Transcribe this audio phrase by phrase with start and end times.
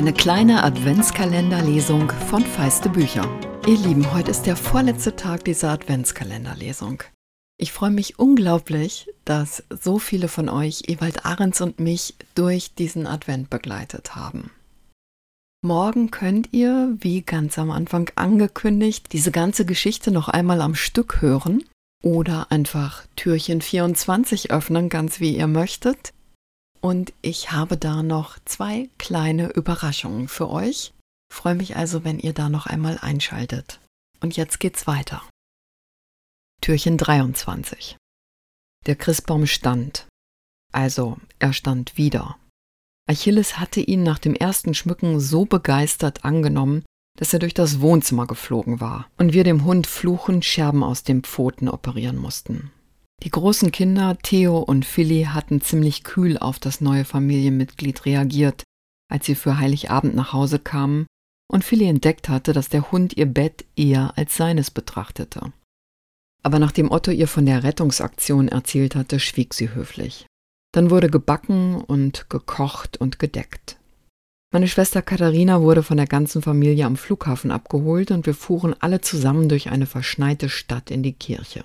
[0.00, 3.28] Eine kleine Adventskalenderlesung von Feiste Bücher.
[3.66, 7.02] Ihr Lieben, heute ist der vorletzte Tag dieser Adventskalenderlesung.
[7.58, 13.06] Ich freue mich unglaublich, dass so viele von euch Ewald Ahrens und mich durch diesen
[13.06, 14.50] Advent begleitet haben.
[15.60, 21.20] Morgen könnt ihr, wie ganz am Anfang angekündigt, diese ganze Geschichte noch einmal am Stück
[21.20, 21.62] hören
[22.02, 26.14] oder einfach Türchen 24 öffnen, ganz wie ihr möchtet.
[26.80, 30.94] Und ich habe da noch zwei kleine Überraschungen für euch.
[31.32, 33.80] Freue mich also, wenn ihr da noch einmal einschaltet.
[34.20, 35.22] Und jetzt geht's weiter.
[36.62, 37.96] Türchen 23.
[38.86, 40.06] Der Christbaum stand.
[40.72, 42.38] Also, er stand wieder.
[43.08, 46.84] Achilles hatte ihn nach dem ersten Schmücken so begeistert angenommen,
[47.18, 51.22] dass er durch das Wohnzimmer geflogen war und wir dem Hund fluchend Scherben aus den
[51.22, 52.70] Pfoten operieren mussten.
[53.22, 58.64] Die großen Kinder Theo und Philly hatten ziemlich kühl auf das neue Familienmitglied reagiert,
[59.10, 61.06] als sie für Heiligabend nach Hause kamen
[61.50, 65.52] und Philly entdeckt hatte, dass der Hund ihr Bett eher als seines betrachtete.
[66.42, 70.24] Aber nachdem Otto ihr von der Rettungsaktion erzählt hatte, schwieg sie höflich.
[70.72, 73.76] Dann wurde gebacken und gekocht und gedeckt.
[74.52, 79.00] Meine Schwester Katharina wurde von der ganzen Familie am Flughafen abgeholt und wir fuhren alle
[79.02, 81.64] zusammen durch eine verschneite Stadt in die Kirche.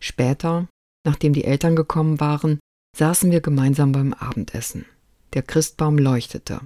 [0.00, 0.68] Später,
[1.04, 2.58] nachdem die Eltern gekommen waren,
[2.96, 4.86] saßen wir gemeinsam beim Abendessen.
[5.34, 6.60] Der Christbaum leuchtete.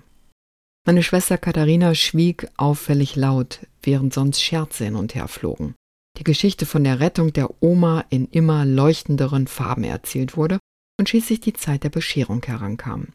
[0.87, 5.75] Meine Schwester Katharina schwieg auffällig laut, während sonst Scherze hin und her flogen.
[6.19, 10.59] Die Geschichte von der Rettung der Oma in immer leuchtenderen Farben erzählt wurde
[10.99, 13.09] und schließlich die Zeit der Bescherung herankam.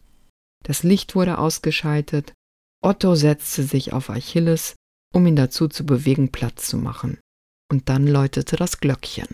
[0.64, 2.34] Das Licht wurde ausgeschaltet,
[2.82, 4.76] Otto setzte sich auf Achilles,
[5.14, 7.20] um ihn dazu zu bewegen, Platz zu machen.
[7.72, 9.28] Und dann läutete das Glöckchen.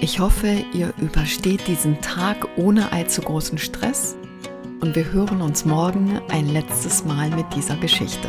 [0.00, 4.16] Ich hoffe, ihr übersteht diesen Tag ohne allzu großen Stress
[4.80, 8.28] und wir hören uns morgen ein letztes Mal mit dieser Geschichte.